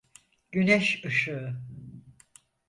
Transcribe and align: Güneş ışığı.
Güneş 0.51 1.01
ışığı. 1.05 1.61